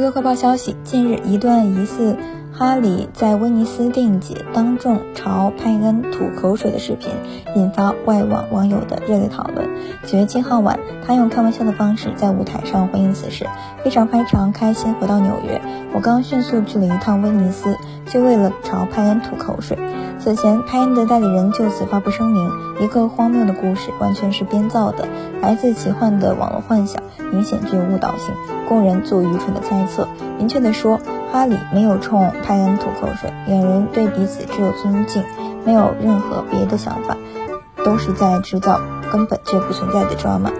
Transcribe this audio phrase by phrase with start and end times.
[0.00, 2.16] 娱乐快报消息，近日一段疑似
[2.52, 7.10] 哈里在威尼斯电影节当众朝派恩吐口水的视频，
[7.54, 9.68] 引发外网网友的热烈讨论。
[10.06, 13.46] 九月七号晚，他用开玩笑的方式在舞台上回应此事，
[13.82, 15.60] 非常非常开心回到纽约。
[15.94, 17.76] 我刚迅速去了一趟威尼斯，
[18.06, 19.78] 就为了朝派恩吐口水。
[20.18, 25.08] 此前，派恩的代理人就此发布声明，一个荒谬的故事，完全是编造的，
[25.40, 28.34] 来自奇幻的网络幻想，明显具有误导性，
[28.68, 30.06] 供人做愚蠢的猜测。
[30.40, 30.98] 明确的说，
[31.30, 35.22] 哈里没有冲派恩吐口水，两人对彼此只有尊敬，
[35.66, 37.14] 没有任何别的想法，
[37.84, 38.80] 都是在制造
[39.12, 40.50] 根本就不存在的 drama。